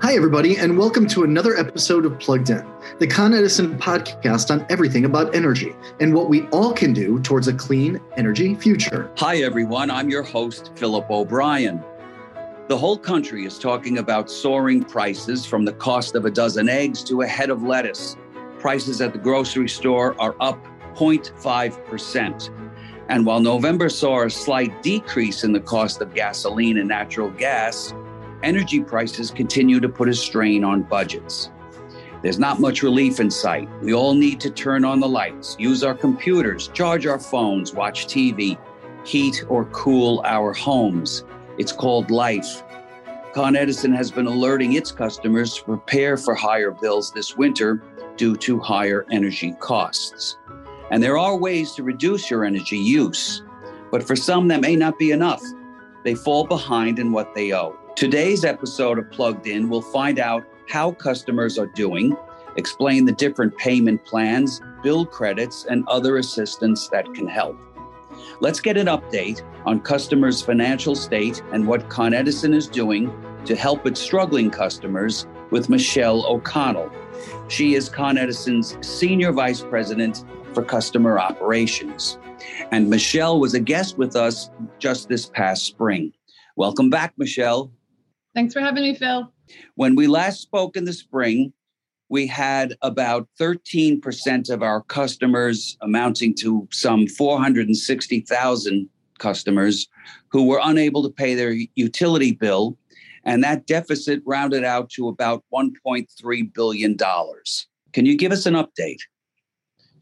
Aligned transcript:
Hi, 0.00 0.16
everybody, 0.16 0.58
and 0.58 0.76
welcome 0.76 1.06
to 1.06 1.22
another 1.22 1.56
episode 1.56 2.04
of 2.04 2.18
Plugged 2.18 2.50
In, 2.50 2.66
the 2.98 3.06
Con 3.06 3.32
Edison 3.32 3.78
podcast 3.78 4.50
on 4.50 4.66
everything 4.68 5.04
about 5.04 5.34
energy 5.34 5.74
and 6.00 6.12
what 6.12 6.28
we 6.28 6.42
all 6.48 6.72
can 6.72 6.92
do 6.92 7.20
towards 7.20 7.48
a 7.48 7.54
clean 7.54 8.00
energy 8.16 8.54
future. 8.56 9.10
Hi, 9.16 9.36
everyone. 9.36 9.90
I'm 9.90 10.10
your 10.10 10.24
host, 10.24 10.72
Philip 10.74 11.08
O'Brien. 11.10 11.82
The 12.68 12.76
whole 12.76 12.98
country 12.98 13.46
is 13.46 13.58
talking 13.58 13.98
about 13.98 14.30
soaring 14.30 14.84
prices 14.84 15.46
from 15.46 15.64
the 15.64 15.72
cost 15.72 16.16
of 16.16 16.26
a 16.26 16.30
dozen 16.30 16.68
eggs 16.68 17.02
to 17.04 17.22
a 17.22 17.26
head 17.26 17.48
of 17.48 17.62
lettuce. 17.62 18.16
Prices 18.58 19.00
at 19.00 19.12
the 19.12 19.18
grocery 19.18 19.68
store 19.68 20.20
are 20.20 20.34
up 20.40 20.62
0.5%. 20.96 22.50
And 23.08 23.24
while 23.24 23.40
November 23.40 23.88
saw 23.88 24.24
a 24.24 24.30
slight 24.30 24.82
decrease 24.82 25.44
in 25.44 25.52
the 25.52 25.60
cost 25.60 26.02
of 26.02 26.14
gasoline 26.14 26.78
and 26.78 26.88
natural 26.88 27.30
gas, 27.30 27.94
energy 28.44 28.80
prices 28.80 29.30
continue 29.30 29.80
to 29.80 29.88
put 29.88 30.08
a 30.08 30.14
strain 30.14 30.62
on 30.62 30.82
budgets. 30.82 31.50
There's 32.22 32.38
not 32.38 32.60
much 32.60 32.82
relief 32.82 33.20
in 33.20 33.30
sight. 33.30 33.68
We 33.82 33.92
all 33.92 34.14
need 34.14 34.40
to 34.40 34.50
turn 34.50 34.84
on 34.84 35.00
the 35.00 35.08
lights, 35.08 35.56
use 35.58 35.82
our 35.82 35.94
computers, 35.94 36.68
charge 36.68 37.06
our 37.06 37.18
phones, 37.18 37.74
watch 37.74 38.06
TV, 38.06 38.58
heat 39.04 39.44
or 39.48 39.66
cool 39.66 40.22
our 40.24 40.52
homes. 40.52 41.24
It's 41.58 41.72
called 41.72 42.10
life. 42.10 42.62
Con 43.34 43.56
Edison 43.56 43.92
has 43.92 44.10
been 44.10 44.26
alerting 44.26 44.74
its 44.74 44.92
customers 44.92 45.54
to 45.56 45.64
prepare 45.64 46.16
for 46.16 46.34
higher 46.34 46.70
bills 46.70 47.12
this 47.12 47.36
winter 47.36 47.82
due 48.16 48.36
to 48.36 48.58
higher 48.58 49.04
energy 49.10 49.54
costs. 49.58 50.38
And 50.90 51.02
there 51.02 51.18
are 51.18 51.36
ways 51.36 51.74
to 51.74 51.82
reduce 51.82 52.30
your 52.30 52.44
energy 52.44 52.78
use, 52.78 53.42
but 53.90 54.02
for 54.02 54.16
some, 54.16 54.48
that 54.48 54.60
may 54.60 54.76
not 54.76 54.98
be 54.98 55.10
enough. 55.10 55.42
They 56.04 56.14
fall 56.14 56.46
behind 56.46 56.98
in 56.98 57.12
what 57.12 57.34
they 57.34 57.52
owe. 57.52 57.76
Today's 57.96 58.44
episode 58.44 58.98
of 58.98 59.08
Plugged 59.12 59.46
In 59.46 59.68
will 59.68 59.80
find 59.80 60.18
out 60.18 60.44
how 60.68 60.90
customers 60.90 61.58
are 61.58 61.68
doing, 61.76 62.16
explain 62.56 63.04
the 63.04 63.12
different 63.12 63.56
payment 63.56 64.04
plans, 64.04 64.60
bill 64.82 65.06
credits, 65.06 65.64
and 65.66 65.86
other 65.86 66.16
assistance 66.16 66.88
that 66.88 67.14
can 67.14 67.28
help. 67.28 67.56
Let's 68.40 68.58
get 68.58 68.76
an 68.76 68.88
update 68.88 69.42
on 69.64 69.80
customers' 69.80 70.42
financial 70.42 70.96
state 70.96 71.40
and 71.52 71.68
what 71.68 71.88
Con 71.88 72.14
Edison 72.14 72.52
is 72.52 72.66
doing 72.66 73.12
to 73.44 73.54
help 73.54 73.86
its 73.86 74.00
struggling 74.00 74.50
customers 74.50 75.28
with 75.52 75.68
Michelle 75.68 76.26
O'Connell. 76.26 76.90
She 77.46 77.76
is 77.76 77.88
Con 77.88 78.18
Edison's 78.18 78.76
Senior 78.84 79.30
Vice 79.30 79.60
President 79.60 80.24
for 80.52 80.64
Customer 80.64 81.20
Operations. 81.20 82.18
And 82.72 82.90
Michelle 82.90 83.38
was 83.38 83.54
a 83.54 83.60
guest 83.60 83.98
with 83.98 84.16
us 84.16 84.50
just 84.80 85.08
this 85.08 85.26
past 85.26 85.64
spring. 85.64 86.12
Welcome 86.56 86.90
back, 86.90 87.14
Michelle. 87.16 87.70
Thanks 88.34 88.52
for 88.52 88.60
having 88.60 88.82
me, 88.82 88.94
Phil. 88.94 89.32
When 89.76 89.94
we 89.94 90.06
last 90.06 90.40
spoke 90.40 90.76
in 90.76 90.84
the 90.84 90.92
spring, 90.92 91.52
we 92.08 92.26
had 92.26 92.74
about 92.82 93.28
13% 93.40 94.50
of 94.50 94.62
our 94.62 94.82
customers, 94.82 95.76
amounting 95.80 96.34
to 96.40 96.68
some 96.70 97.06
460,000 97.06 98.88
customers, 99.18 99.88
who 100.28 100.46
were 100.46 100.60
unable 100.62 101.02
to 101.02 101.10
pay 101.10 101.34
their 101.34 101.54
utility 101.76 102.32
bill. 102.32 102.76
And 103.24 103.42
that 103.42 103.66
deficit 103.66 104.20
rounded 104.26 104.64
out 104.64 104.90
to 104.90 105.08
about 105.08 105.44
$1.3 105.52 106.54
billion. 106.54 106.96
Can 107.92 108.06
you 108.06 108.16
give 108.16 108.32
us 108.32 108.46
an 108.46 108.54
update? 108.54 108.98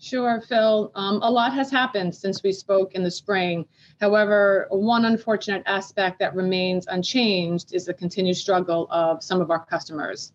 Sure, 0.03 0.41
Phil. 0.41 0.91
Um, 0.97 1.21
a 1.23 1.31
lot 1.31 1.53
has 1.53 1.71
happened 1.71 2.13
since 2.13 2.43
we 2.43 2.51
spoke 2.51 2.97
in 2.97 3.05
the 3.05 3.11
spring. 3.11 3.65
However, 4.01 4.67
one 4.71 5.05
unfortunate 5.05 5.63
aspect 5.65 6.19
that 6.19 6.35
remains 6.35 6.89
unchanged 6.89 7.73
is 7.73 7.85
the 7.87 7.95
continued 7.95 8.37
struggle 8.37 8.89
of 8.91 9.23
some 9.23 9.41
of 9.41 9.53
our 9.53 9.65
customers. 9.65 10.33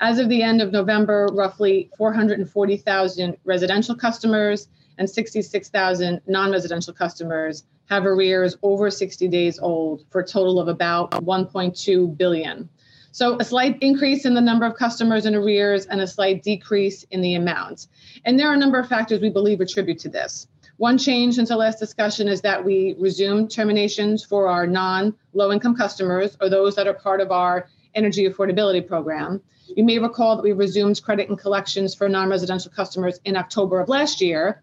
As 0.00 0.18
of 0.18 0.28
the 0.28 0.42
end 0.42 0.60
of 0.60 0.70
November, 0.70 1.28
roughly 1.32 1.88
440,000 1.96 3.38
residential 3.44 3.94
customers 3.94 4.68
and 4.98 5.08
66,000 5.08 6.20
non 6.26 6.52
residential 6.52 6.92
customers 6.92 7.64
have 7.86 8.04
arrears 8.04 8.58
over 8.62 8.90
60 8.90 9.28
days 9.28 9.58
old 9.58 10.04
for 10.10 10.20
a 10.20 10.26
total 10.26 10.60
of 10.60 10.68
about 10.68 11.12
1.2 11.12 12.18
billion. 12.18 12.68
So 13.16 13.38
a 13.40 13.44
slight 13.44 13.78
increase 13.80 14.26
in 14.26 14.34
the 14.34 14.42
number 14.42 14.66
of 14.66 14.74
customers 14.74 15.24
in 15.24 15.34
arrears 15.34 15.86
and 15.86 16.02
a 16.02 16.06
slight 16.06 16.42
decrease 16.42 17.02
in 17.04 17.22
the 17.22 17.36
amount. 17.36 17.86
And 18.26 18.38
there 18.38 18.46
are 18.46 18.52
a 18.52 18.58
number 18.58 18.78
of 18.78 18.90
factors 18.90 19.22
we 19.22 19.30
believe 19.30 19.62
attribute 19.62 19.98
to 20.00 20.10
this. 20.10 20.48
One 20.76 20.98
change 20.98 21.36
since 21.36 21.50
our 21.50 21.56
last 21.56 21.78
discussion 21.78 22.28
is 22.28 22.42
that 22.42 22.62
we 22.62 22.94
resumed 22.98 23.50
terminations 23.50 24.22
for 24.22 24.48
our 24.48 24.66
non 24.66 25.14
low 25.32 25.50
income 25.50 25.74
customers 25.74 26.36
or 26.42 26.50
those 26.50 26.74
that 26.74 26.86
are 26.86 26.92
part 26.92 27.22
of 27.22 27.30
our 27.30 27.70
energy 27.94 28.28
affordability 28.28 28.86
program. 28.86 29.40
You 29.74 29.84
may 29.84 29.98
recall 29.98 30.36
that 30.36 30.42
we 30.42 30.52
resumed 30.52 31.02
credit 31.02 31.30
and 31.30 31.38
collections 31.38 31.94
for 31.94 32.10
non 32.10 32.28
residential 32.28 32.70
customers 32.70 33.18
in 33.24 33.34
October 33.34 33.80
of 33.80 33.88
last 33.88 34.20
year. 34.20 34.62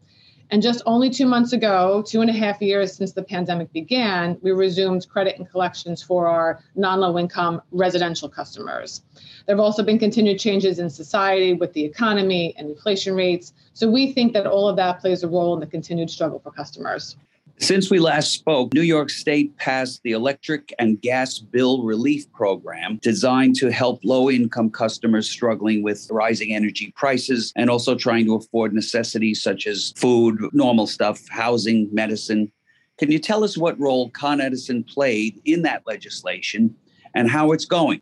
And 0.53 0.61
just 0.61 0.83
only 0.85 1.09
two 1.09 1.25
months 1.25 1.51
ago, 1.51 2.03
two 2.05 2.21
and 2.21 2.29
a 2.29 2.33
half 2.33 2.61
years 2.61 2.93
since 2.93 3.11
the 3.11 3.23
pandemic 3.23 3.73
began, 3.73 4.37
we 4.43 4.51
resumed 4.51 5.09
credit 5.09 5.39
and 5.39 5.49
collections 5.49 6.03
for 6.03 6.27
our 6.27 6.59
non 6.75 6.99
low 6.99 7.17
income 7.17 7.63
residential 7.71 8.29
customers. 8.29 9.01
There 9.47 9.55
have 9.55 9.59
also 9.59 9.81
been 9.81 9.97
continued 9.97 10.37
changes 10.37 10.77
in 10.77 10.91
society 10.91 11.53
with 11.53 11.73
the 11.73 11.83
economy 11.83 12.53
and 12.55 12.69
inflation 12.69 13.15
rates. 13.15 13.53
So 13.73 13.89
we 13.89 14.13
think 14.13 14.33
that 14.33 14.45
all 14.45 14.69
of 14.69 14.75
that 14.75 14.99
plays 14.99 15.23
a 15.23 15.27
role 15.27 15.55
in 15.55 15.59
the 15.59 15.65
continued 15.65 16.11
struggle 16.11 16.37
for 16.37 16.51
customers. 16.51 17.15
Since 17.63 17.89
we 17.89 17.99
last 17.99 18.33
spoke, 18.33 18.73
New 18.73 18.81
York 18.81 19.09
State 19.09 19.55
passed 19.55 20.01
the 20.03 20.11
Electric 20.11 20.73
and 20.79 20.99
Gas 20.99 21.39
Bill 21.39 21.81
Relief 21.81 22.29
Program 22.33 22.99
designed 23.01 23.55
to 23.55 23.71
help 23.71 24.01
low 24.03 24.29
income 24.29 24.69
customers 24.69 25.29
struggling 25.29 25.81
with 25.81 26.05
rising 26.11 26.53
energy 26.53 26.91
prices 26.97 27.53
and 27.55 27.69
also 27.69 27.95
trying 27.95 28.25
to 28.25 28.35
afford 28.35 28.73
necessities 28.73 29.41
such 29.41 29.65
as 29.65 29.93
food, 29.95 30.41
normal 30.51 30.87
stuff, 30.87 31.25
housing, 31.29 31.87
medicine. 31.93 32.51
Can 32.97 33.09
you 33.13 33.17
tell 33.17 33.45
us 33.45 33.57
what 33.57 33.79
role 33.79 34.09
Con 34.09 34.41
Edison 34.41 34.83
played 34.83 35.39
in 35.45 35.61
that 35.61 35.83
legislation 35.87 36.75
and 37.15 37.29
how 37.29 37.53
it's 37.53 37.63
going? 37.63 38.01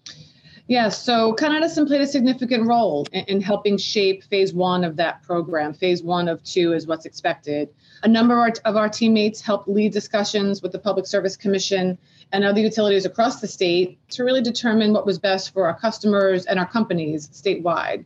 Yes, 0.72 1.04
so 1.04 1.34
Con 1.34 1.52
played 1.86 2.00
a 2.00 2.08
significant 2.08 2.66
role 2.66 3.06
in, 3.12 3.26
in, 3.26 3.42
helping 3.42 3.78
shape 3.78 4.24
phase 4.24 4.54
one 4.54 4.86
of 4.86 4.96
that 4.96 5.22
program. 5.22 5.74
Phase 5.74 6.02
one 6.02 6.30
of 6.30 6.42
two 6.46 6.72
is 6.72 6.88
what's 6.88 7.06
expected. 7.06 7.68
A 8.04 8.08
number 8.08 8.36
of 8.36 8.40
our, 8.40 8.54
of 8.64 8.78
our 8.78 8.88
teammates 8.88 9.42
helped 9.42 9.68
lead 9.68 9.92
discussions 9.92 10.62
with 10.62 10.72
the 10.72 10.80
Public 10.80 11.08
Service 11.08 11.36
Commission 11.36 11.98
and 12.32 12.46
other 12.46 12.62
utilities 12.62 13.04
across 13.04 13.42
the 13.42 13.50
state 13.50 14.00
to 14.12 14.24
really 14.24 14.42
determine 14.42 14.94
what 14.94 15.06
was 15.06 15.20
best 15.20 15.52
for 15.52 15.68
our 15.68 15.78
customers 15.78 16.46
and 16.46 16.58
our 16.58 16.68
companies 16.68 17.28
statewide. 17.28 18.06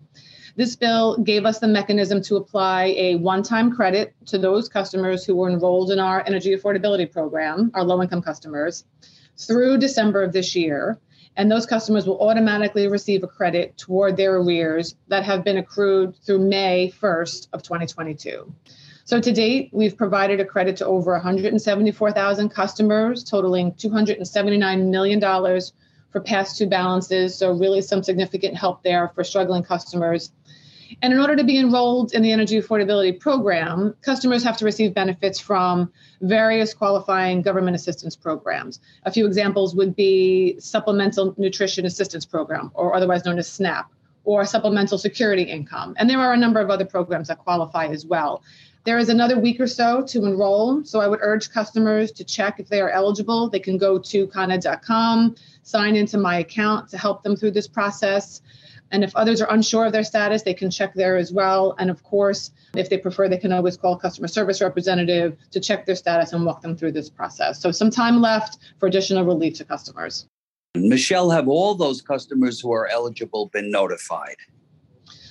This 0.56 0.76
bill 0.76 1.20
gave 1.20 1.46
us 1.46 1.60
the 1.60 1.68
mechanism 1.68 2.20
to 2.24 2.38
apply 2.38 2.96
a 2.98 3.18
one 3.18 3.44
time 3.44 3.76
credit 3.76 4.16
to 4.26 4.40
those 4.40 4.70
customers 4.70 5.24
who 5.24 5.36
were 5.36 5.52
enrolled 5.52 5.92
in 5.92 6.00
our 6.00 6.24
energy 6.26 6.58
affordability 6.58 7.12
program, 7.12 7.70
our 7.76 7.84
low 7.84 8.02
income 8.02 8.24
customers, 8.24 8.86
through 9.38 9.78
December 9.78 10.24
of 10.24 10.34
this 10.34 10.56
year. 10.56 10.98
And 11.38 11.52
those 11.52 11.66
customers 11.66 12.08
will 12.08 12.20
automatically 12.22 12.88
receive 12.88 13.24
a 13.24 13.28
credit 13.28 13.78
toward 13.78 14.16
their 14.16 14.38
arrears 14.38 14.96
that 15.10 15.24
have 15.24 15.44
been 15.44 15.58
accrued 15.58 16.16
through 16.26 16.40
May 16.40 16.94
1st 17.02 17.48
of 17.52 17.62
2022. 17.62 18.54
So 19.04 19.20
to 19.20 19.32
date, 19.32 19.70
we've 19.72 19.96
provided 19.96 20.40
a 20.40 20.46
credit 20.46 20.78
to 20.78 20.86
over 20.86 21.12
174,000 21.12 22.50
customers, 22.50 23.24
totaling 23.24 23.74
$279 23.74 24.90
million 24.90 25.22
for 26.12 26.22
past 26.22 26.58
due 26.58 26.68
balances. 26.68 27.38
So 27.38 27.52
really 27.52 27.82
some 27.82 28.02
significant 28.02 28.56
help 28.56 28.82
there 28.82 29.10
for 29.14 29.24
struggling 29.24 29.64
customers. 29.64 30.32
And 31.02 31.14
in 31.14 31.20
order 31.20 31.36
to 31.36 31.44
be 31.44 31.58
enrolled 31.58 32.14
in 32.14 32.22
the 32.22 32.32
energy 32.32 32.62
affordability 32.62 33.20
program, 33.20 33.96
customers 34.02 34.44
have 34.44 34.58
to 34.58 34.66
receive 34.66 34.94
benefits 34.94 35.40
from 35.40 35.92
various 36.22 36.74
qualifying 36.74 37.42
government 37.42 37.76
assistance 37.76 38.16
programs. 38.16 38.80
A 39.04 39.12
few 39.12 39.26
examples 39.26 39.76
would 39.76 39.96
be 39.96 40.60
Supplemental 40.60 41.34
Nutrition 41.38 41.86
Assistance 41.86 42.26
Program, 42.26 42.72
or 42.74 42.96
otherwise 42.96 43.26
known 43.26 43.38
as 43.38 43.48
SNAP, 43.52 43.92
or 44.24 44.46
Supplemental 44.46 44.98
Security 44.98 45.44
Income. 45.44 45.96
And 45.98 46.10
there 46.10 46.20
are 46.20 46.34
a 46.34 46.38
number 46.38 46.60
of 46.60 46.70
other 46.70 46.86
programs 46.86 47.28
that 47.28 47.40
qualify 47.40 47.88
as 47.88 48.06
well. 48.06 48.44
There 48.86 49.00
is 49.00 49.10
another 49.10 49.40
week 49.40 49.60
or 49.60 49.68
so 49.68 50.04
to 50.04 50.26
enroll. 50.26 50.86
So 50.86 51.02
I 51.02 51.08
would 51.08 51.20
urge 51.22 51.50
customers 51.50 52.12
to 52.14 52.24
check 52.24 52.60
if 52.60 52.70
they 52.70 52.82
are 52.82 52.90
eligible. 52.90 53.50
They 53.50 53.60
can 53.60 53.80
go 53.80 53.98
to 53.98 54.28
coned.com, 54.28 55.36
sign 55.64 55.96
into 55.96 56.20
my 56.20 56.38
account 56.38 56.90
to 56.90 56.98
help 56.98 57.24
them 57.24 57.36
through 57.36 57.52
this 57.52 57.68
process. 57.68 58.42
And 58.92 59.04
if 59.04 59.16
others 59.16 59.42
are 59.42 59.52
unsure 59.52 59.86
of 59.86 59.92
their 59.92 60.04
status, 60.04 60.44
they 60.44 60.54
can 60.54 60.70
check 60.70 60.94
there 60.94 61.18
as 61.18 61.32
well. 61.32 61.76
And 61.80 61.90
of 61.90 62.04
course, 62.04 62.52
if 62.76 62.90
they 62.90 62.98
prefer, 62.98 63.28
they 63.28 63.38
can 63.38 63.52
always 63.52 63.78
call 63.78 63.94
a 63.94 64.00
customer 64.00 64.28
service 64.28 64.62
representative 64.62 65.38
to 65.52 65.60
check 65.60 65.86
their 65.86 65.96
status 65.96 66.34
and 66.34 66.46
walk 66.46 66.62
them 66.62 66.78
through 66.78 66.92
this 66.92 67.10
process. 67.10 67.62
So 67.62 67.72
some 67.72 67.90
time 67.90 68.22
left 68.22 68.60
for 68.80 68.88
additional 68.88 69.26
relief 69.26 69.56
to 69.56 69.66
customers. 69.66 70.28
Michelle, 70.76 71.30
have 71.30 71.48
all 71.48 71.74
those 71.74 72.02
customers 72.02 72.60
who 72.60 72.72
are 72.72 72.88
eligible 72.88 73.48
been 73.48 73.72
notified? 73.72 74.36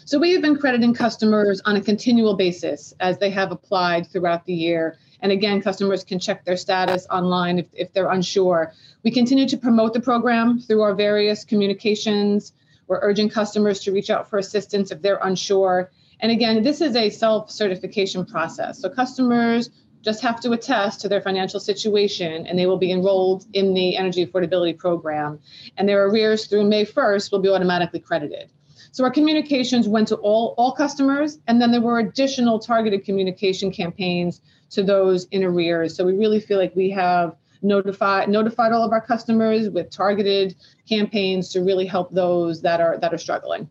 So 0.07 0.19
we 0.19 0.33
have 0.33 0.43
been 0.43 0.59
crediting 0.59 0.93
customers 0.93 1.63
on 1.65 1.77
a 1.77 1.81
continual 1.81 2.35
basis 2.35 2.93
as 3.01 3.19
they 3.19 3.31
have 3.31 3.53
applied 3.53 4.07
throughout 4.07 4.45
the 4.45 4.53
year. 4.53 4.99
And 5.21 5.33
again, 5.33 5.63
customers 5.63 6.05
can 6.05 6.19
check 6.19 6.45
their 6.45 6.59
status 6.59 7.07
online 7.11 7.59
if, 7.59 7.67
if 7.73 7.93
they're 7.95 8.11
unsure. 8.11 8.75
We 9.03 9.11
continue 9.11 9.49
to 9.49 9.57
promote 9.57 9.95
the 9.95 10.01
program 10.01 10.61
through 10.61 10.83
our 10.83 10.95
various 10.95 11.45
communications 11.45 12.53
We're 12.87 13.01
urging 13.01 13.29
customers 13.31 13.81
to 13.81 13.93
reach 13.93 14.11
out 14.11 14.29
for 14.29 14.39
assistance 14.39 14.91
if 14.91 15.03
they're 15.03 15.21
unsure. 15.23 15.91
And 16.21 16.31
again, 16.31 16.63
this 16.63 16.81
is 16.81 16.97
a 16.97 17.11
self 17.11 17.51
certification 17.51 18.25
process. 18.25 18.81
So 18.81 18.89
customers 18.89 19.71
just 20.03 20.21
have 20.21 20.39
to 20.41 20.53
attest 20.53 21.01
to 21.01 21.09
their 21.09 21.23
financial 21.23 21.59
situation 21.59 22.47
and 22.47 22.59
they 22.59 22.67
will 22.67 22.77
be 22.77 22.93
enrolled 22.93 23.47
in 23.55 23.73
the 23.73 23.97
energy 23.97 24.27
affordability 24.27 24.77
program. 24.77 25.41
And 25.77 25.89
their 25.89 26.07
arrears 26.07 26.47
through 26.47 26.65
May 26.65 26.85
1st 26.85 27.33
will 27.33 27.39
be 27.39 27.49
automatically 27.49 28.01
credited. 28.01 28.51
So 28.93 29.03
our 29.03 29.11
communications 29.11 29.89
went 29.89 30.09
to 30.09 30.17
all, 30.17 30.55
all 30.57 30.73
customers, 30.73 31.39
and 31.49 31.61
then 31.61 31.73
there 31.73 31.81
were 31.81 31.99
additional 31.99 32.61
targeted 32.61 33.05
communication 33.05 33.73
campaigns 33.73 34.41
to 34.71 34.85
those 34.85 35.25
in 35.33 35.43
arrears. 35.43 35.97
So 35.97 36.05
we 36.05 36.13
really 36.13 36.39
feel 36.39 36.59
like 36.59 36.77
we 36.77 36.91
have 36.91 37.35
notified 37.65 38.29
notified 38.29 38.73
all 38.73 38.85
of 38.85 38.93
our 38.93 39.01
customers 39.01 39.69
with 39.71 39.91
targeted 39.91 40.55
campaigns 40.89 41.49
to 41.51 41.61
really 41.61 41.87
help 41.87 42.13
those 42.13 42.63
that 42.63 42.81
are 42.81 42.99
that 42.99 43.13
are 43.13 43.19
struggling. 43.19 43.69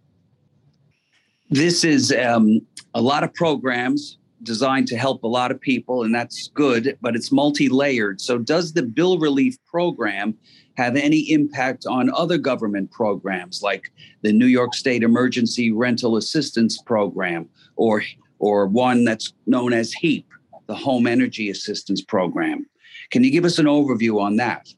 This 1.50 1.84
is 1.84 2.12
um, 2.12 2.62
a 2.94 3.02
lot 3.02 3.24
of 3.24 3.34
programs 3.34 4.18
designed 4.44 4.88
to 4.88 4.98
help 4.98 5.24
a 5.24 5.28
lot 5.28 5.52
of 5.52 5.60
people, 5.60 6.04
and 6.04 6.14
that's 6.14 6.50
good, 6.50 6.98
but 7.02 7.16
it's 7.16 7.32
multi 7.32 7.70
layered. 7.70 8.20
So, 8.20 8.38
does 8.38 8.74
the 8.74 8.84
bill 8.84 9.20
relief 9.20 9.58
program 9.66 10.36
have 10.76 10.96
any 10.96 11.32
impact 11.32 11.86
on 11.86 12.10
other 12.14 12.38
government 12.38 12.92
programs 12.92 13.62
like 13.62 13.92
the 14.22 14.34
New 14.34 14.48
York 14.48 14.74
State 14.74 15.04
Emergency 15.04 15.72
Rental 15.72 16.18
Assistance 16.18 16.82
Program 16.82 17.48
or, 17.76 18.04
or 18.40 18.66
one 18.66 19.06
that's 19.06 19.34
known 19.46 19.74
as 19.74 19.94
HEAP, 19.94 20.28
the 20.68 20.76
Home 20.76 21.06
Energy 21.06 21.50
Assistance 21.50 22.02
Program? 22.02 22.66
Can 23.14 23.24
you 23.24 23.30
give 23.30 23.46
us 23.46 23.60
an 23.60 23.68
overview 23.68 24.20
on 24.20 24.38
that? 24.38 24.74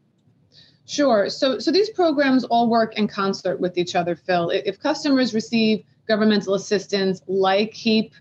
Sure. 0.85 1.29
So, 1.29 1.57
so 1.57 1.71
these 1.71 1.89
programs 1.91 2.43
all 2.43 2.69
work 2.69 2.97
in 2.97 3.07
concert 3.07 3.61
with 3.61 3.77
each 3.77 3.95
other, 3.95 4.13
Phil. 4.13 4.49
If 4.49 4.77
customers 4.77 5.33
receive 5.33 5.85
governmental 6.05 6.53
assistance 6.53 7.21
like 7.27 7.73
HEAP, 7.73 8.11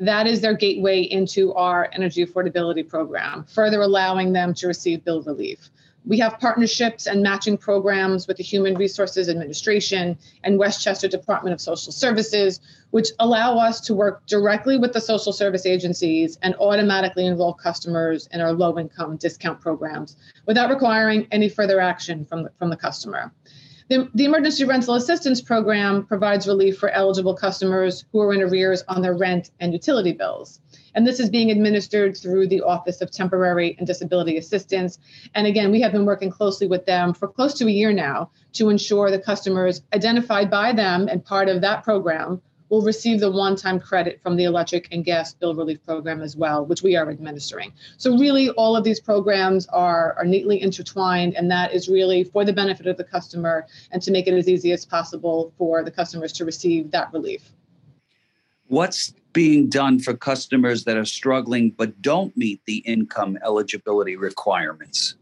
that 0.00 0.26
is 0.26 0.40
their 0.40 0.54
gateway 0.54 1.02
into 1.02 1.54
our 1.54 1.88
energy 1.92 2.26
affordability 2.26 2.86
program, 2.86 3.44
further 3.44 3.80
allowing 3.82 4.32
them 4.32 4.52
to 4.54 4.66
receive 4.66 5.04
bill 5.04 5.22
relief. 5.22 5.70
We 6.04 6.18
have 6.18 6.40
partnerships 6.40 7.06
and 7.06 7.22
matching 7.22 7.56
programs 7.56 8.26
with 8.26 8.36
the 8.36 8.42
Human 8.42 8.74
Resources 8.74 9.28
Administration 9.28 10.18
and 10.42 10.58
Westchester 10.58 11.06
Department 11.06 11.54
of 11.54 11.60
Social 11.60 11.92
Services, 11.92 12.60
which 12.90 13.10
allow 13.20 13.56
us 13.58 13.80
to 13.82 13.94
work 13.94 14.26
directly 14.26 14.78
with 14.78 14.92
the 14.92 15.00
social 15.00 15.32
service 15.32 15.64
agencies 15.64 16.38
and 16.42 16.56
automatically 16.56 17.26
enroll 17.26 17.54
customers 17.54 18.28
in 18.32 18.40
our 18.40 18.52
low 18.52 18.78
income 18.78 19.16
discount 19.16 19.60
programs 19.60 20.16
without 20.46 20.70
requiring 20.70 21.28
any 21.30 21.48
further 21.48 21.80
action 21.80 22.24
from 22.24 22.44
the, 22.44 22.50
from 22.58 22.70
the 22.70 22.76
customer. 22.76 23.32
The, 23.92 24.08
the, 24.14 24.24
Emergency 24.24 24.64
Rental 24.64 24.94
Assistance 24.94 25.42
Program 25.42 26.06
provides 26.06 26.46
relief 26.46 26.78
for 26.78 26.88
eligible 26.88 27.34
customers 27.34 28.06
who 28.10 28.20
are 28.22 28.32
in 28.32 28.40
arrears 28.40 28.82
on 28.88 29.02
their 29.02 29.12
rent 29.12 29.50
and 29.60 29.70
utility 29.74 30.12
bills. 30.12 30.60
And 30.94 31.06
this 31.06 31.20
is 31.20 31.28
being 31.28 31.50
administered 31.50 32.16
through 32.16 32.46
the 32.46 32.62
Office 32.62 33.02
of 33.02 33.10
Temporary 33.10 33.76
and 33.76 33.86
Disability 33.86 34.38
Assistance. 34.38 34.98
And 35.34 35.46
again, 35.46 35.70
we 35.70 35.82
have 35.82 35.92
been 35.92 36.06
working 36.06 36.30
closely 36.30 36.66
with 36.66 36.86
them 36.86 37.12
for 37.12 37.28
close 37.28 37.52
to 37.58 37.66
a 37.66 37.70
year 37.70 37.92
now 37.92 38.30
to 38.54 38.70
ensure 38.70 39.10
the 39.10 39.18
customers 39.18 39.82
identified 39.92 40.50
by 40.50 40.72
them 40.72 41.06
and 41.06 41.22
part 41.22 41.50
of 41.50 41.60
that 41.60 41.84
program 41.84 42.40
will 42.72 42.80
receive 42.80 43.20
the 43.20 43.30
one 43.30 43.54
time 43.54 43.78
credit 43.78 44.18
from 44.22 44.34
the 44.34 44.44
electric 44.44 44.88
and 44.92 45.04
gas 45.04 45.34
bill 45.34 45.54
relief 45.54 45.84
program 45.84 46.22
as 46.22 46.34
well, 46.36 46.64
which 46.64 46.82
we 46.82 46.96
are 46.96 47.10
administering. 47.10 47.70
So, 47.98 48.16
really, 48.16 48.48
all 48.52 48.74
of 48.74 48.82
these 48.82 48.98
programs 48.98 49.66
are, 49.66 50.14
are 50.14 50.24
neatly 50.24 50.62
intertwined, 50.62 51.36
and 51.36 51.50
that 51.50 51.74
is 51.74 51.90
really 51.90 52.24
for 52.24 52.46
the 52.46 52.52
benefit 52.54 52.86
of 52.86 52.96
the 52.96 53.04
customer 53.04 53.66
and 53.90 54.00
to 54.00 54.10
make 54.10 54.26
it 54.26 54.32
as 54.32 54.48
easy 54.48 54.72
as 54.72 54.86
possible 54.86 55.52
for 55.58 55.84
the 55.84 55.90
customers 55.90 56.32
to 56.32 56.46
receive 56.46 56.90
that 56.92 57.12
relief. 57.12 57.52
What's 58.68 59.12
being 59.34 59.68
done 59.68 59.98
for 59.98 60.14
customers 60.14 60.84
that 60.84 60.96
are 60.96 61.04
struggling 61.04 61.72
but 61.72 62.00
don't 62.00 62.34
meet 62.38 62.62
the 62.64 62.78
income 62.78 63.36
eligibility 63.44 64.16
requirements? 64.16 65.16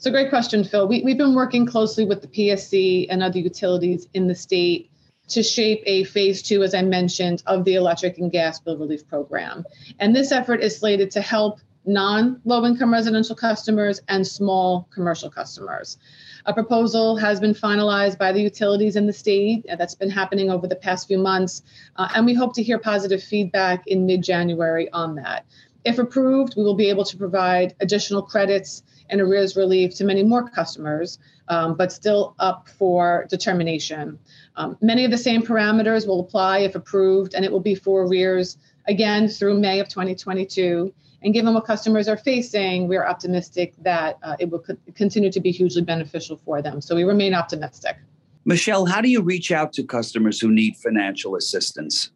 So, 0.00 0.10
great 0.10 0.28
question, 0.28 0.64
Phil. 0.64 0.88
We, 0.88 1.02
we've 1.02 1.18
been 1.18 1.36
working 1.36 1.66
closely 1.66 2.04
with 2.04 2.20
the 2.20 2.26
PSC 2.26 3.06
and 3.10 3.22
other 3.22 3.38
utilities 3.38 4.08
in 4.12 4.26
the 4.26 4.34
state 4.34 4.90
to 5.28 5.42
shape 5.42 5.82
a 5.86 6.04
phase 6.04 6.42
two, 6.42 6.62
as 6.62 6.74
I 6.74 6.82
mentioned, 6.82 7.42
of 7.46 7.64
the 7.64 7.74
electric 7.74 8.18
and 8.18 8.30
gas 8.30 8.60
bill 8.60 8.76
relief 8.76 9.06
program. 9.06 9.64
And 9.98 10.14
this 10.14 10.32
effort 10.32 10.62
is 10.62 10.76
slated 10.76 11.10
to 11.12 11.20
help 11.20 11.60
non 11.84 12.40
low 12.44 12.64
income 12.64 12.92
residential 12.92 13.34
customers 13.34 14.00
and 14.08 14.26
small 14.26 14.88
commercial 14.92 15.30
customers. 15.30 15.98
A 16.46 16.52
proposal 16.54 17.16
has 17.16 17.40
been 17.40 17.52
finalized 17.52 18.18
by 18.18 18.32
the 18.32 18.40
utilities 18.40 18.96
in 18.96 19.06
the 19.06 19.12
state. 19.12 19.66
That's 19.76 19.94
been 19.94 20.10
happening 20.10 20.50
over 20.50 20.66
the 20.66 20.76
past 20.76 21.08
few 21.08 21.18
months. 21.18 21.62
Uh, 21.96 22.08
and 22.14 22.24
we 22.24 22.34
hope 22.34 22.54
to 22.54 22.62
hear 22.62 22.78
positive 22.78 23.22
feedback 23.22 23.86
in 23.86 24.06
mid 24.06 24.22
January 24.22 24.90
on 24.92 25.14
that. 25.16 25.44
If 25.88 25.98
approved, 25.98 26.52
we 26.54 26.64
will 26.64 26.74
be 26.74 26.90
able 26.90 27.04
to 27.06 27.16
provide 27.16 27.74
additional 27.80 28.20
credits 28.20 28.82
and 29.08 29.22
arrears 29.22 29.56
relief 29.56 29.94
to 29.94 30.04
many 30.04 30.22
more 30.22 30.46
customers, 30.46 31.18
um, 31.48 31.76
but 31.76 31.90
still 31.90 32.34
up 32.38 32.68
for 32.68 33.26
determination. 33.30 34.18
Um, 34.56 34.76
many 34.82 35.06
of 35.06 35.10
the 35.10 35.16
same 35.16 35.40
parameters 35.40 36.06
will 36.06 36.20
apply 36.20 36.58
if 36.58 36.74
approved, 36.74 37.32
and 37.32 37.42
it 37.42 37.50
will 37.50 37.66
be 37.70 37.74
for 37.74 38.02
arrears 38.02 38.58
again 38.86 39.28
through 39.28 39.58
May 39.58 39.80
of 39.80 39.88
2022. 39.88 40.92
And 41.22 41.32
given 41.32 41.54
what 41.54 41.64
customers 41.64 42.06
are 42.06 42.18
facing, 42.18 42.86
we 42.86 42.98
are 42.98 43.08
optimistic 43.08 43.72
that 43.78 44.18
uh, 44.22 44.36
it 44.38 44.50
will 44.50 44.58
co- 44.58 44.76
continue 44.94 45.32
to 45.32 45.40
be 45.40 45.50
hugely 45.50 45.80
beneficial 45.80 46.36
for 46.44 46.60
them. 46.60 46.82
So 46.82 46.94
we 46.94 47.04
remain 47.04 47.32
optimistic. 47.32 47.96
Michelle, 48.44 48.84
how 48.84 49.00
do 49.00 49.08
you 49.08 49.22
reach 49.22 49.50
out 49.50 49.72
to 49.72 49.84
customers 49.84 50.38
who 50.38 50.50
need 50.50 50.76
financial 50.76 51.34
assistance? 51.34 52.10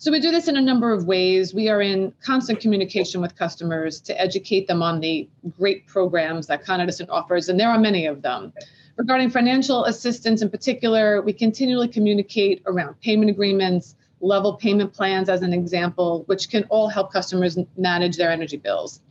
So 0.00 0.10
we 0.10 0.18
do 0.18 0.30
this 0.30 0.48
in 0.48 0.56
a 0.56 0.62
number 0.62 0.94
of 0.94 1.04
ways. 1.04 1.52
We 1.52 1.68
are 1.68 1.82
in 1.82 2.14
constant 2.24 2.58
communication 2.58 3.20
with 3.20 3.36
customers 3.36 4.00
to 4.00 4.18
educate 4.18 4.66
them 4.66 4.82
on 4.82 4.98
the 5.00 5.28
great 5.58 5.86
programs 5.86 6.46
that 6.46 6.64
Con 6.64 6.80
Edison 6.80 7.06
offers, 7.10 7.50
and 7.50 7.60
there 7.60 7.68
are 7.68 7.78
many 7.78 8.06
of 8.06 8.22
them. 8.22 8.54
Regarding 8.96 9.28
financial 9.28 9.84
assistance 9.84 10.40
in 10.40 10.48
particular, 10.48 11.20
we 11.20 11.34
continually 11.34 11.86
communicate 11.86 12.62
around 12.64 12.98
payment 13.02 13.30
agreements, 13.30 13.94
level 14.22 14.54
payment 14.54 14.94
plans, 14.94 15.28
as 15.28 15.42
an 15.42 15.52
example, 15.52 16.22
which 16.28 16.48
can 16.48 16.64
all 16.70 16.88
help 16.88 17.12
customers 17.12 17.58
manage 17.76 18.16
their 18.16 18.30
energy 18.30 18.56
bills. 18.56 19.02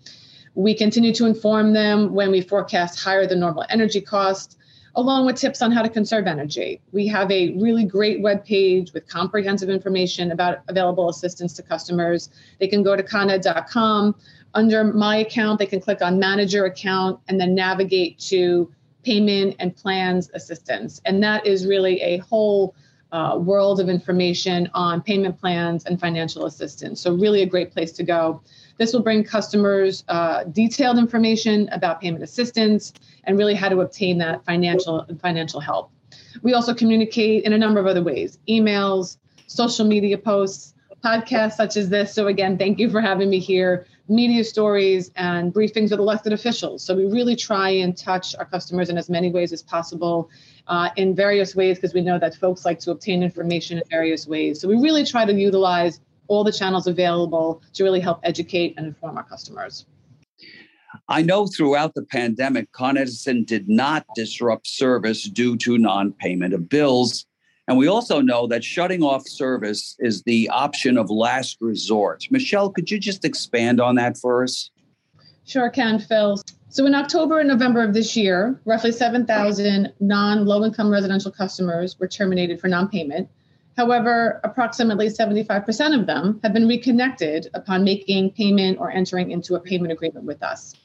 We 0.56 0.74
continue 0.74 1.14
to 1.14 1.28
inform 1.28 1.74
them 1.74 2.16
when 2.16 2.32
we 2.32 2.42
forecast 2.42 3.00
higher 3.00 3.28
than 3.28 3.40
normal 3.40 3.64
energy 3.70 4.02
costs, 4.02 4.58
along 4.96 5.26
with 5.26 5.36
tips 5.36 5.62
on 5.62 5.72
how 5.72 5.81
to 5.81 5.90
conserve 5.90 6.28
energy. 6.28 6.81
We 6.92 7.08
have 7.08 7.31
a 7.31 7.52
really 7.54 7.86
great 7.86 8.22
web 8.22 8.46
page 8.46 8.94
with 8.94 9.08
comprehensive 9.08 9.69
information 9.69 10.31
about 10.31 10.60
available 10.68 11.10
assistance 11.10 11.54
to 11.54 11.64
customers. 11.64 12.30
They 12.60 12.68
can 12.68 12.84
go 12.84 12.96
to 12.96 13.04
coned.com. 13.04 14.16
Under 14.54 14.84
my 14.84 15.18
account, 15.18 15.60
they 15.60 15.66
can 15.66 15.80
click 15.80 16.02
on 16.02 16.19
manager 16.19 16.66
account 16.66 17.19
and 17.28 17.40
then 17.40 17.54
navigate 17.54 18.18
to 18.19 18.72
payment 19.04 19.56
and 19.60 19.76
plans 19.76 20.30
assistance. 20.34 21.02
And 21.06 21.24
that 21.24 21.46
is 21.46 21.66
really 21.66 22.02
a 22.02 22.18
whole 22.18 22.76
uh, 23.12 23.38
world 23.40 23.80
of 23.80 23.90
information 23.90 24.69
on 24.74 25.02
payment 25.02 25.40
plans 25.40 25.86
and 25.86 26.00
financial 26.00 26.46
assistance. 26.46 27.02
So, 27.02 27.14
really, 27.14 27.42
a 27.42 27.46
great 27.46 27.72
place 27.72 27.92
to 27.94 28.04
go. 28.04 28.42
This 28.80 28.94
will 28.94 29.02
bring 29.04 29.24
customers 29.24 30.06
uh, 30.07 30.45
detailed 30.45 30.98
information 30.98 31.69
about 31.71 32.02
payment 32.02 32.24
assistance 32.24 32.94
and 33.26 33.38
really 33.38 33.54
how 33.54 33.69
to 33.69 33.81
obtain 33.81 34.18
that 34.19 34.44
financial 34.45 35.06
financial 35.21 35.59
help. 35.59 35.92
We 36.42 36.54
also 36.54 36.74
communicate 36.74 37.44
in 37.44 37.54
a 37.54 37.57
number 37.57 37.80
of 37.80 37.86
other 37.86 38.02
ways: 38.02 38.40
emails, 38.48 39.18
social 39.48 39.86
media 39.86 40.18
posts, 40.18 40.74
podcasts 41.04 41.57
such 41.57 41.76
as 41.76 41.90
this. 41.90 42.14
So, 42.14 42.28
again, 42.28 42.57
thank 42.57 42.80
you 42.80 42.90
for 42.90 43.02
having 43.02 43.30
me 43.30 43.40
here 43.40 43.86
media 44.09 44.44
stories 44.44 45.12
and 45.16 45.54
briefings 45.54 45.92
with 45.92 46.00
elected 46.00 46.33
officials. 46.33 46.83
So 46.83 46.95
we 46.95 47.06
really 47.06 47.36
try 47.36 47.69
and 47.69 47.95
touch 47.95 48.36
our 48.36 48.45
customers 48.45 48.90
in 48.90 48.98
as 48.98 49.07
many 49.07 49.31
ways 49.31 49.54
as 49.54 49.62
possible 49.62 50.31
uh, 50.68 50.90
in 50.95 51.16
various 51.16 51.56
ways 51.56 51.78
because 51.78 51.94
we 51.94 52.02
know 52.02 52.18
that 52.18 52.33
folks 52.36 52.66
like 52.66 52.80
to 52.80 52.92
obtain 52.92 53.21
information 53.21 53.78
in 53.78 53.83
various 53.90 54.26
ways. 54.26 54.59
So 54.59 54.68
we 54.68 54.76
really 54.76 55.06
try 55.06 55.26
to 55.26 55.33
utilize 55.33 56.00
all 56.30 56.45
the 56.45 56.52
channels 56.52 56.88
available 56.88 57.62
to 57.74 57.83
really 57.83 58.00
help 58.00 58.19
educate 58.24 58.76
and 58.78 58.88
inform 58.88 59.18
our 59.18 59.24
customers. 59.24 59.86
I 61.09 61.21
know 61.21 61.48
throughout 61.48 61.94
the 61.95 62.04
pandemic, 62.04 62.71
Con 62.71 62.98
Edison 62.98 63.44
did 63.44 63.68
not 63.68 64.06
disrupt 64.16 64.68
service 64.68 65.24
due 65.24 65.57
to 65.57 65.78
non 65.78 66.14
payment 66.14 66.54
of 66.54 66.69
bills. 66.69 67.26
And 67.68 67.78
we 67.78 67.88
also 67.88 68.21
know 68.21 68.48
that 68.48 68.64
shutting 68.64 69.04
off 69.04 69.28
service 69.28 69.95
is 70.00 70.24
the 70.24 70.50
option 70.50 70.98
of 70.98 71.12
last 71.12 71.57
resort. 71.62 72.26
Michelle, 72.31 72.71
could 72.71 72.90
you 72.90 73.00
just 73.00 73.26
expand 73.26 73.80
on 73.80 73.95
that 73.95 74.18
for 74.18 74.44
us? 74.44 74.71
Sure 75.45 75.69
can, 75.69 76.00
Phil. 76.00 76.42
So 76.69 76.86
in 76.86 76.95
October 76.95 77.40
and 77.40 77.48
November 77.48 77.83
of 77.83 77.94
this 77.94 78.16
year, 78.16 78.59
roughly 78.66 78.92
7,000 78.92 79.94
non 80.00 80.45
low 80.45 80.64
income 80.64 80.92
residential 80.92 81.31
customers 81.31 82.00
were 82.00 82.07
terminated 82.07 82.59
for 82.59 82.68
non 82.68 82.88
payment. 82.88 83.30
However, 83.80 84.42
approximately 84.44 85.07
75% 85.07 85.98
of 85.98 86.06
them 86.06 86.42
have 86.44 86.52
been 86.52 86.68
reconnected 86.68 87.50
upon 87.54 87.86
making 87.86 88.31
payment 88.31 88.78
or 88.78 88.92
entering 88.92 89.31
into 89.31 89.56
a 89.56 89.59
payment 89.62 89.94
agreement 89.94 90.26
with 90.26 90.44
us. 90.44 90.76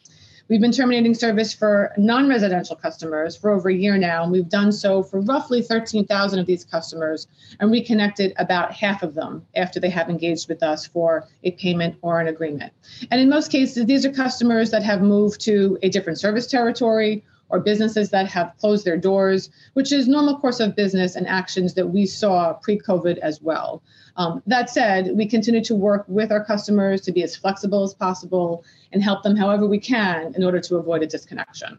We've 0.49 0.61
been 0.61 0.71
terminating 0.71 1.13
service 1.15 1.53
for 1.53 1.93
non 1.99 2.29
residential 2.29 2.77
customers 2.77 3.37
for 3.37 3.51
over 3.51 3.69
a 3.69 3.75
year 3.75 3.99
now, 3.99 4.23
and 4.23 4.31
we've 4.31 4.49
done 4.49 4.71
so 4.71 5.03
for 5.03 5.21
roughly 5.23 5.61
13,000 5.61 6.39
of 6.39 6.47
these 6.47 6.65
customers 6.65 7.27
and 7.59 7.73
reconnected 7.73 8.33
about 8.39 8.71
half 8.71 9.03
of 9.03 9.15
them 9.15 9.45
after 9.57 9.81
they 9.81 9.91
have 9.91 10.09
engaged 10.09 10.49
with 10.49 10.63
us 10.63 10.87
for 10.87 11.27
a 11.43 11.51
payment 11.51 11.97
or 12.01 12.21
an 12.21 12.29
agreement. 12.29 12.73
And 13.11 13.21
in 13.21 13.29
most 13.29 13.51
cases, 13.51 13.87
these 13.87 14.07
are 14.07 14.13
customers 14.13 14.71
that 14.71 14.85
have 14.85 15.03
moved 15.03 15.41
to 15.47 15.79
a 15.83 15.89
different 15.89 16.21
service 16.21 16.47
territory 16.47 17.25
or 17.49 17.61
businesses 17.61 18.11
that 18.11 18.27
have 18.29 18.53
closed 18.59 18.85
their 18.85 18.97
doors, 18.97 19.51
which 19.75 19.93
is 19.93 20.09
normal 20.09 20.39
course 20.39 20.61
of 20.61 20.75
business 20.75 21.15
and 21.15 21.27
actions 21.27 21.75
that 21.75 21.89
we 21.89 22.07
saw 22.07 22.53
pre-COVID 22.55 23.19
as 23.19 23.41
well. 23.41 23.83
Um, 24.17 24.43
that 24.47 24.71
said, 24.71 25.11
we 25.15 25.27
continue 25.27 25.63
to 25.65 25.75
work 25.75 26.05
with 26.09 26.33
our 26.33 26.45
customers 26.45 27.01
to 27.03 27.13
be 27.13 27.23
as 27.23 27.37
flexible 27.37 27.83
as 27.83 27.95
possible 27.95 28.65
and 28.93 29.03
help 29.03 29.23
them 29.23 29.37
however 29.37 29.67
we 29.67 29.79
can 29.79 30.35
in 30.35 30.45
order 30.45 30.61
to 30.61 30.77
avoid 30.77 31.03
a 31.03 31.07
disconnection. 31.07 31.79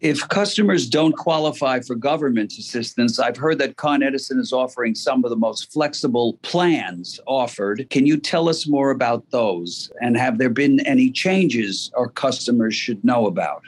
If 0.00 0.26
customers 0.28 0.88
don't 0.88 1.12
qualify 1.12 1.80
for 1.80 1.94
government 1.94 2.54
assistance, 2.54 3.18
I've 3.18 3.36
heard 3.36 3.58
that 3.58 3.76
Con 3.76 4.02
Edison 4.02 4.40
is 4.40 4.50
offering 4.50 4.94
some 4.94 5.24
of 5.24 5.30
the 5.30 5.36
most 5.36 5.70
flexible 5.70 6.38
plans 6.40 7.20
offered. 7.26 7.86
Can 7.90 8.06
you 8.06 8.16
tell 8.16 8.48
us 8.48 8.66
more 8.66 8.90
about 8.90 9.30
those? 9.30 9.92
And 10.00 10.16
have 10.16 10.38
there 10.38 10.48
been 10.48 10.80
any 10.86 11.10
changes 11.10 11.90
our 11.94 12.08
customers 12.08 12.74
should 12.74 13.04
know 13.04 13.26
about? 13.26 13.62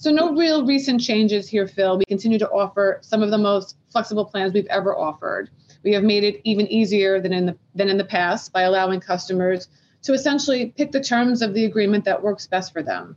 So, 0.00 0.12
no 0.12 0.32
real 0.32 0.64
recent 0.64 1.00
changes 1.00 1.48
here, 1.48 1.66
Phil. 1.66 1.98
We 1.98 2.04
continue 2.04 2.38
to 2.38 2.48
offer 2.50 3.00
some 3.02 3.20
of 3.20 3.32
the 3.32 3.38
most 3.38 3.76
flexible 3.90 4.24
plans 4.24 4.52
we've 4.52 4.64
ever 4.66 4.96
offered. 4.96 5.50
We 5.82 5.92
have 5.92 6.04
made 6.04 6.22
it 6.22 6.40
even 6.44 6.68
easier 6.68 7.20
than 7.20 7.32
in 7.32 7.46
the 7.46 7.56
than 7.74 7.88
in 7.88 7.98
the 7.98 8.04
past 8.04 8.52
by 8.52 8.62
allowing 8.62 9.00
customers 9.00 9.66
to 10.02 10.12
essentially 10.12 10.66
pick 10.76 10.92
the 10.92 11.02
terms 11.02 11.42
of 11.42 11.52
the 11.52 11.64
agreement 11.64 12.04
that 12.04 12.22
works 12.22 12.46
best 12.46 12.72
for 12.72 12.80
them. 12.80 13.16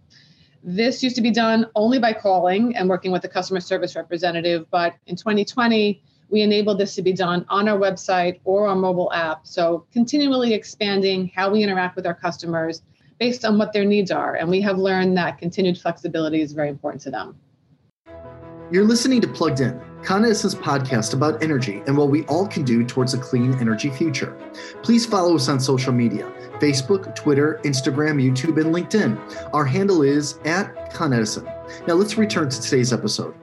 This 0.64 1.04
used 1.04 1.16
to 1.18 1.22
be 1.22 1.30
done 1.30 1.68
only 1.76 2.00
by 2.00 2.14
calling 2.14 2.76
and 2.76 2.90
working 2.90 3.12
with 3.12 3.24
a 3.26 3.30
customer 3.30 3.60
service 3.60 3.96
representative, 3.96 4.66
but 4.72 4.96
in 5.06 5.16
2020, 5.16 6.02
we 6.32 6.42
enabled 6.42 6.80
this 6.80 6.96
to 6.96 7.04
be 7.04 7.14
done 7.14 7.46
on 7.48 7.68
our 7.68 7.78
website 7.78 8.40
or 8.44 8.68
our 8.68 8.76
mobile 8.76 9.14
app. 9.14 9.46
So, 9.46 9.86
continually 9.94 10.56
expanding 10.56 11.32
how 11.36 11.52
we 11.52 11.62
interact 11.62 11.96
with 11.96 12.08
our 12.08 12.16
customers 12.16 12.82
based 13.22 13.46
on 13.46 13.60
what 13.60 13.72
their 13.72 13.86
needs 13.86 14.10
are. 14.10 14.34
And 14.34 14.50
we 14.50 14.62
have 14.62 14.80
learned 14.80 15.16
that 15.16 15.38
continued 15.38 15.78
flexibility 15.78 16.42
is 16.42 16.54
very 16.54 16.70
important 16.70 17.04
to 17.04 17.12
them. 17.12 17.36
You're 18.72 18.84
listening 18.84 19.22
to 19.22 19.28
Plugged 19.28 19.60
In, 19.60 19.80
Con 20.02 20.26
Edison's 20.26 20.56
podcast 20.56 21.14
about 21.14 21.44
energy 21.44 21.84
and 21.86 21.96
what 21.96 22.10
we 22.10 22.24
all 22.24 22.48
can 22.48 22.64
do 22.64 22.84
towards 22.84 23.14
a 23.14 23.20
clean 23.20 23.54
energy 23.60 23.92
future. 23.92 24.36
Please 24.82 25.06
follow 25.06 25.36
us 25.36 25.48
on 25.50 25.60
social 25.60 25.94
media 25.94 26.32
Facebook, 26.60 27.14
Twitter, 27.14 27.60
Instagram, 27.64 28.20
YouTube, 28.20 28.60
and 28.60 28.74
LinkedIn. 28.74 29.54
Our 29.54 29.66
handle 29.66 30.02
is 30.02 30.40
at 30.46 30.92
Con 30.92 31.14
Edison. 31.14 31.46
Now 31.88 31.94
let's 31.94 32.18
return 32.18 32.50
to 32.50 32.60
today's 32.60 32.92
episode. 32.92 33.36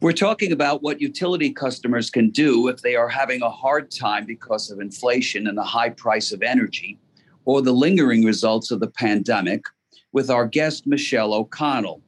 We're 0.00 0.12
talking 0.12 0.52
about 0.52 0.82
what 0.82 1.02
utility 1.02 1.52
customers 1.52 2.08
can 2.08 2.30
do 2.30 2.68
if 2.68 2.80
they 2.80 2.96
are 2.96 3.08
having 3.08 3.42
a 3.42 3.50
hard 3.50 3.90
time 3.90 4.24
because 4.24 4.70
of 4.70 4.80
inflation 4.80 5.48
and 5.48 5.58
the 5.58 5.64
high 5.64 5.90
price 5.90 6.32
of 6.32 6.42
energy 6.42 6.98
or 7.44 7.62
the 7.62 7.72
lingering 7.72 8.24
results 8.24 8.70
of 8.70 8.80
the 8.80 8.88
pandemic 8.88 9.64
with 10.12 10.30
our 10.30 10.46
guest, 10.46 10.86
Michelle 10.86 11.34
O'Connell, 11.34 12.00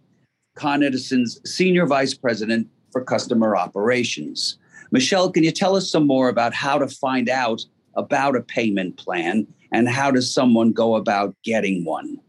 Con 0.55 0.83
Edison's 0.83 1.41
Senior 1.45 1.87
Vice 1.87 2.15
President 2.15 2.69
for 2.93 3.03
Customer 3.03 3.57
Operations. 3.57 4.59
Michelle, 4.93 5.31
can 5.31 5.43
you 5.43 5.51
tell 5.51 5.75
us 5.75 5.91
some 5.91 6.07
more 6.07 6.29
about 6.29 6.55
how 6.55 6.79
to 6.79 6.87
find 6.87 7.29
out 7.29 7.65
about 7.95 8.37
a 8.37 8.41
payment 8.41 8.97
plan 8.97 9.47
and 9.73 9.89
how 9.89 10.11
does 10.11 10.33
someone 10.33 10.73
go 10.73 10.97
about 10.97 11.35
getting 11.43 11.85
one? 11.85 12.21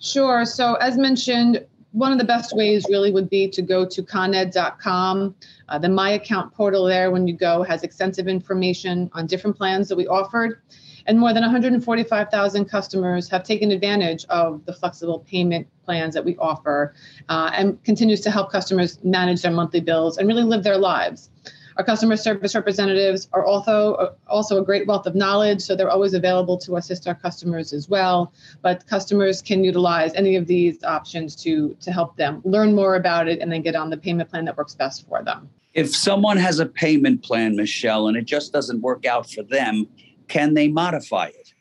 Sure. 0.00 0.44
So, 0.44 0.74
as 0.74 0.98
mentioned, 0.98 1.64
one 1.92 2.10
of 2.10 2.18
the 2.18 2.24
best 2.24 2.56
ways 2.56 2.86
really 2.88 3.12
would 3.12 3.30
be 3.30 3.48
to 3.48 3.62
go 3.62 3.86
to 3.86 4.02
coned.com. 4.02 5.34
Uh, 5.68 5.78
the 5.78 5.88
My 5.88 6.10
Account 6.10 6.52
portal 6.52 6.86
there, 6.86 7.10
when 7.10 7.28
you 7.28 7.36
go, 7.36 7.62
has 7.62 7.82
extensive 7.82 8.26
information 8.26 9.10
on 9.12 9.26
different 9.26 9.56
plans 9.56 9.88
that 9.88 9.96
we 9.96 10.06
offered. 10.08 10.60
And 11.06 11.18
more 11.18 11.32
than 11.32 11.42
145,000 11.42 12.64
customers 12.66 13.28
have 13.28 13.42
taken 13.42 13.70
advantage 13.70 14.24
of 14.26 14.64
the 14.66 14.72
flexible 14.72 15.20
payment 15.20 15.66
plans 15.84 16.14
that 16.14 16.24
we 16.24 16.36
offer 16.36 16.94
uh, 17.28 17.50
and 17.54 17.82
continues 17.84 18.20
to 18.22 18.30
help 18.30 18.50
customers 18.52 18.98
manage 19.02 19.42
their 19.42 19.52
monthly 19.52 19.80
bills 19.80 20.18
and 20.18 20.28
really 20.28 20.44
live 20.44 20.62
their 20.62 20.78
lives. 20.78 21.30
Our 21.76 21.84
customer 21.84 22.16
service 22.16 22.54
representatives 22.54 23.28
are 23.32 23.44
also 23.44 23.94
uh, 23.94 24.12
also 24.26 24.60
a 24.60 24.64
great 24.64 24.86
wealth 24.86 25.06
of 25.06 25.14
knowledge, 25.14 25.62
so 25.62 25.74
they're 25.74 25.90
always 25.90 26.14
available 26.14 26.58
to 26.58 26.76
assist 26.76 27.08
our 27.08 27.14
customers 27.14 27.72
as 27.72 27.88
well. 27.88 28.32
But 28.60 28.86
customers 28.86 29.40
can 29.40 29.64
utilize 29.64 30.12
any 30.14 30.36
of 30.36 30.46
these 30.46 30.82
options 30.84 31.34
to 31.36 31.74
to 31.80 31.90
help 31.90 32.16
them 32.16 32.42
learn 32.44 32.74
more 32.74 32.96
about 32.96 33.28
it 33.28 33.40
and 33.40 33.50
then 33.50 33.62
get 33.62 33.74
on 33.74 33.90
the 33.90 33.96
payment 33.96 34.30
plan 34.30 34.44
that 34.44 34.56
works 34.56 34.74
best 34.74 35.08
for 35.08 35.22
them. 35.22 35.48
If 35.74 35.96
someone 35.96 36.36
has 36.36 36.58
a 36.58 36.66
payment 36.66 37.22
plan, 37.22 37.56
Michelle, 37.56 38.08
and 38.08 38.16
it 38.16 38.26
just 38.26 38.52
doesn't 38.52 38.82
work 38.82 39.06
out 39.06 39.30
for 39.30 39.42
them, 39.42 39.88
can 40.32 40.54
they 40.54 40.66
modify 40.66 41.26
it? 41.26 41.52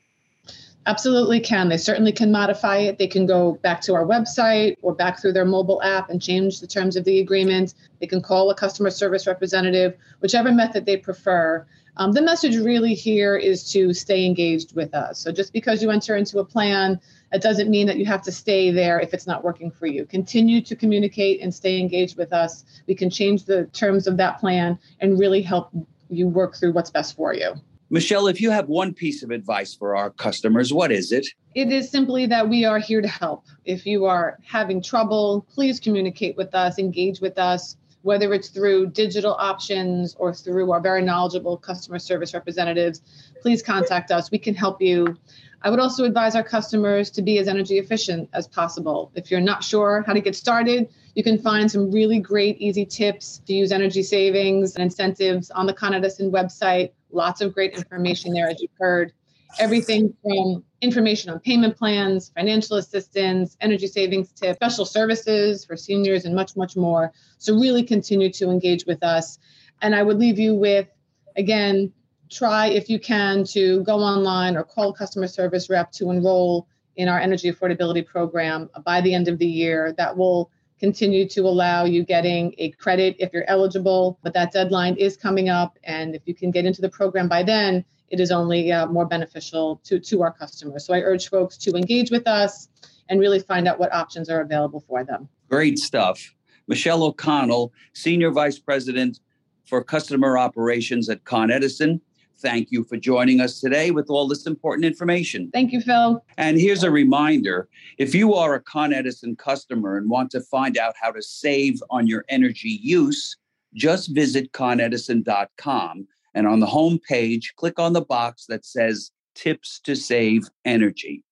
Absolutely 0.86 1.42
can. 1.42 1.68
They 1.68 1.78
certainly 1.78 2.13
can 2.13 2.32
modify 2.32 2.78
it. 2.78 2.98
They 2.98 3.06
can 3.06 3.25
go 3.25 3.60
back 3.62 3.82
to 3.82 3.94
our 3.94 4.06
website 4.06 4.78
or 4.82 4.96
back 4.96 5.20
through 5.20 5.34
their 5.34 5.46
mobile 5.46 5.82
app 5.84 6.10
and 6.10 6.22
change 6.22 6.62
the 6.62 6.68
terms 6.68 6.96
of 6.96 7.04
the 7.04 7.20
agreement. 7.20 7.74
They 8.00 8.08
can 8.08 8.22
call 8.22 8.50
a 8.50 8.56
customer 8.56 8.90
service 8.90 9.28
representative, 9.28 9.98
whichever 10.22 10.54
method 10.54 10.86
they 10.86 10.96
prefer. 10.96 11.68
Um, 11.98 12.13
the 12.13 12.22
message 12.22 12.56
really 12.56 12.94
here 12.94 13.36
is 13.36 13.70
to 13.74 13.94
stay 13.94 14.25
engaged 14.25 14.74
with 14.74 14.96
us. 14.96 15.20
So 15.20 15.34
just 15.34 15.51
because 15.51 15.84
you 15.84 15.92
enter 15.92 16.16
into 16.16 16.40
a 16.40 16.46
plan, 16.46 16.98
it 17.34 17.42
doesn't 17.42 17.70
mean 17.70 17.88
that 17.88 17.98
you 17.98 18.06
have 18.06 18.22
to 18.24 18.32
stay 18.32 18.72
there 18.72 19.01
if 19.01 19.13
it's 19.13 19.28
not 19.28 19.44
working 19.44 19.70
for 19.70 19.86
you. 19.86 20.06
Continue 20.06 20.62
to 20.62 20.78
communicate 20.78 21.42
and 21.42 21.54
stay 21.54 21.78
engaged 21.78 22.18
with 22.18 22.32
us. 22.32 22.63
We 22.88 22.96
can 22.96 23.10
change 23.10 23.44
the 23.44 23.66
terms 23.66 24.08
of 24.08 24.16
that 24.16 24.40
plan 24.40 24.80
and 25.01 25.20
really 25.20 25.42
help 25.42 25.72
you 26.10 26.30
work 26.30 26.56
through 26.56 26.72
what's 26.72 26.90
best 26.90 27.18
for 27.18 27.34
you. 27.34 27.56
Michelle, 27.93 28.27
if 28.27 28.39
you 28.39 28.51
have 28.51 28.69
one 28.69 28.93
piece 28.93 29.21
of 29.21 29.31
advice 29.31 29.75
for 29.75 29.98
our 29.98 30.12
customers, 30.12 30.71
what 30.71 30.93
is 30.93 31.12
it? 31.12 31.27
It 31.55 31.74
is 31.74 31.91
simply 31.91 32.25
that 32.27 32.48
we 32.48 32.63
are 32.63 32.79
here 32.79 33.01
to 33.01 33.07
help. 33.07 33.43
If 33.65 33.86
you 33.86 34.05
are 34.05 34.39
having 34.48 34.81
trouble, 34.81 35.45
please 35.53 35.77
communicate 35.77 36.38
with 36.38 36.55
us, 36.55 36.79
engage 36.79 37.19
with 37.19 37.38
us, 37.38 37.75
whether 38.03 38.33
it's 38.33 38.48
through 38.48 38.91
digital 38.91 39.33
options 39.33 40.15
or 40.17 40.33
through 40.33 40.71
our 40.71 40.79
very 40.79 41.01
knowledgeable 41.01 41.57
customer 41.57 42.00
service 42.00 42.33
representatives. 42.33 43.01
Please 43.41 43.62
contact 43.62 44.10
us. 44.10 44.31
We 44.31 44.39
can 44.39 44.55
help 44.55 44.81
you. 44.81 45.17
I 45.62 45.69
would 45.69 45.79
also 45.81 46.05
advise 46.05 46.33
our 46.33 46.45
customers 46.45 47.12
to 47.12 47.21
be 47.21 47.39
as 47.39 47.50
energy 47.50 47.77
efficient 47.77 48.29
as 48.31 48.48
possible. 48.48 49.12
If 49.15 49.29
you're 49.29 49.41
not 49.41 49.65
sure 49.65 50.05
how 50.07 50.13
to 50.13 50.21
get 50.21 50.38
started, 50.38 50.88
you 51.13 51.25
can 51.25 51.38
find 51.38 51.69
some 51.69 51.91
really 51.91 52.19
great, 52.19 52.57
easy 52.60 52.86
tips 52.86 53.41
to 53.48 53.53
use 53.53 53.74
energy 53.74 54.01
savings 54.01 54.75
and 54.75 54.83
incentives 54.83 55.51
on 55.51 55.65
the 55.65 55.74
Con 55.74 55.93
Edison 55.93 56.31
website 56.31 56.91
Lots 57.12 57.41
of 57.41 57.53
great 57.53 57.74
information 57.74 58.34
there, 58.34 58.50
as 58.50 58.62
you've 58.62 58.72
heard. 58.80 59.13
Everything 59.60 60.13
from 60.24 60.63
information 60.80 61.30
on 61.30 61.39
payment 61.39 61.75
plans, 61.77 62.32
financial 62.36 62.77
assistance, 62.77 63.58
energy 63.60 63.88
savings 63.88 64.32
tips, 64.32 64.56
special 64.56 64.86
services 64.86 65.65
for 65.65 65.75
seniors, 65.75 66.24
and 66.24 66.34
much, 66.34 66.56
much 66.56 66.77
more. 66.77 67.12
So, 67.38 67.53
really 67.56 67.84
continue 67.84 68.32
to 68.34 68.50
engage 68.50 68.86
with 68.86 69.03
us. 69.03 69.39
And 69.82 69.94
I 69.94 70.03
would 70.03 70.20
leave 70.20 70.39
you 70.39 70.56
with, 70.56 70.88
again, 71.36 71.91
try 72.30 72.68
if 72.68 72.89
you 72.89 73.00
can 73.00 73.44
to 73.44 73.84
go 73.84 73.98
online 73.98 74.56
or 74.56 74.63
call 74.63 74.94
customer 74.94 75.27
service 75.27 75.70
rep 75.70 75.91
to 75.91 76.12
enroll 76.12 76.68
in 76.96 77.10
our 77.10 77.20
energy 77.20 77.51
affordability 77.51 78.06
program 78.06 78.70
by 78.86 79.01
the 79.01 79.13
end 79.13 79.27
of 79.27 79.38
the 79.38 79.46
year. 79.46 79.94
That 79.98 80.15
will 80.15 80.50
continue 80.82 81.28
to 81.30 81.42
allow 81.42 81.86
you 81.86 82.04
getting 82.04 82.56
a 82.58 82.72
credit 82.72 83.16
if 83.20 83.32
you're 83.32 83.48
eligible, 83.48 84.18
but 84.24 84.34
that 84.34 84.52
deadline 84.52 84.96
is 84.96 85.16
coming 85.16 85.48
up. 85.48 85.78
And 85.84 86.16
if 86.16 86.24
you 86.26 86.34
can 86.34 86.50
get 86.50 86.66
into 86.66 86.82
the 86.82 86.90
program 86.90 87.30
by 87.30 87.44
then, 87.44 87.86
it 88.10 88.20
is 88.20 88.32
only 88.32 88.72
uh, 88.72 88.88
more 88.88 89.06
beneficial 89.06 89.80
to, 89.86 90.00
to 90.00 90.24
our 90.24 90.34
customers. 90.34 90.86
So 90.86 90.94
I 90.96 91.02
urge 91.02 91.30
folks 91.30 91.56
to 91.60 91.76
engage 91.76 92.10
with 92.10 92.28
us 92.28 92.68
and 93.10 93.20
really 93.20 93.40
find 93.40 93.68
out 93.68 93.80
what 93.80 93.94
options 93.94 94.28
are 94.28 94.42
available 94.42 94.84
for 94.88 95.04
them. 95.04 95.30
Great 95.50 95.78
stuff. 95.78 96.34
Michelle 96.68 97.04
O'Connell, 97.04 97.72
Senior 97.94 98.32
Vice 98.32 98.58
President 98.58 99.20
for 99.66 99.84
Customer 99.84 100.38
Operations 100.38 101.10
at 101.10 101.24
Con 101.26 101.52
Edison. 101.52 102.02
Thank 102.41 102.71
you 102.71 102.83
for 102.83 102.98
joining 102.98 103.39
us 103.39 103.60
today 103.60 103.91
with 103.91 104.10
all 104.10 104.27
this 104.27 104.48
important 104.48 104.86
information. 104.86 105.51
Thank 105.53 105.71
you, 105.71 105.81
Phil. 105.81 106.24
And 106.38 106.60
here's 106.60 106.83
a 106.83 106.91
reminder 106.91 107.69
if 107.98 108.15
you 108.15 108.33
are 108.33 108.55
a 108.55 108.62
Con 108.62 108.93
Edison 108.93 109.36
customer 109.36 109.98
and 109.98 110.10
want 110.10 110.31
to 110.31 110.41
find 110.41 110.77
out 110.77 110.95
how 111.00 111.12
to 111.12 111.21
save 111.21 111.81
on 111.91 112.07
your 112.07 112.25
energy 112.29 112.79
use, 112.81 113.38
just 113.74 114.13
visit 114.13 114.51
conedison.com. 114.53 116.07
And 116.33 116.48
on 116.48 116.60
the 116.60 116.65
home 116.65 117.00
page, 117.07 117.53
click 117.57 117.77
on 117.77 117.93
the 117.93 118.01
box 118.01 118.45
that 118.48 118.65
says 118.65 119.12
Tips 119.36 119.79
to 119.83 119.95
Save 119.95 120.50
Energy. 120.65 121.24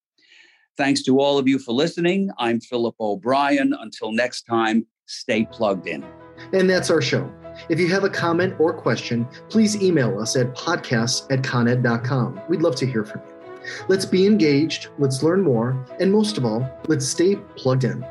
Thanks 0.77 1.03
to 1.03 1.19
all 1.19 1.37
of 1.37 1.47
you 1.47 1.59
for 1.59 1.73
listening. 1.73 2.29
I'm 2.37 2.59
Philip 2.59 2.95
O'Brien. 2.99 3.73
Until 3.79 4.11
next 4.11 4.43
time, 4.43 4.85
stay 5.07 5.45
plugged 5.45 5.87
in. 5.87 6.05
And 6.53 6.69
that's 6.69 6.89
our 6.89 7.01
show. 7.01 7.29
If 7.67 7.79
you 7.79 7.87
have 7.89 8.03
a 8.03 8.09
comment 8.09 8.55
or 8.59 8.73
question, 8.73 9.27
please 9.49 9.81
email 9.81 10.19
us 10.19 10.35
at 10.35 10.55
podcasts 10.55 11.29
at 11.31 11.43
coned.com. 11.43 12.41
We'd 12.47 12.61
love 12.61 12.75
to 12.77 12.85
hear 12.85 13.03
from 13.03 13.21
you. 13.27 13.35
Let's 13.87 14.05
be 14.05 14.25
engaged, 14.25 14.87
let's 14.97 15.21
learn 15.21 15.41
more, 15.41 15.85
and 15.99 16.11
most 16.11 16.37
of 16.37 16.45
all, 16.45 16.67
let's 16.87 17.07
stay 17.07 17.35
plugged 17.55 17.83
in. 17.83 18.05